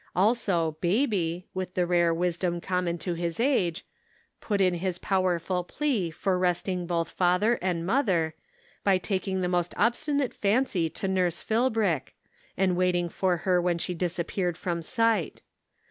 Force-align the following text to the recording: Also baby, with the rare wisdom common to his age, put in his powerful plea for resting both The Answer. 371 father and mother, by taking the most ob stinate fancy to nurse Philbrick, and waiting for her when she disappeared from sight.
Also 0.15 0.77
baby, 0.81 1.45
with 1.53 1.75
the 1.75 1.85
rare 1.85 2.11
wisdom 2.11 2.59
common 2.59 2.97
to 2.97 3.13
his 3.13 3.39
age, 3.39 3.85
put 4.39 4.59
in 4.59 4.73
his 4.73 4.97
powerful 4.97 5.63
plea 5.63 6.09
for 6.09 6.39
resting 6.39 6.87
both 6.87 7.15
The 7.15 7.23
Answer. 7.23 7.39
371 7.59 7.59
father 7.67 7.77
and 7.77 7.85
mother, 7.85 8.33
by 8.83 8.97
taking 8.97 9.41
the 9.41 9.47
most 9.47 9.75
ob 9.77 9.93
stinate 9.93 10.33
fancy 10.33 10.89
to 10.89 11.07
nurse 11.07 11.43
Philbrick, 11.43 12.15
and 12.57 12.75
waiting 12.75 13.09
for 13.09 13.37
her 13.45 13.61
when 13.61 13.77
she 13.77 13.93
disappeared 13.93 14.57
from 14.57 14.81
sight. 14.81 15.43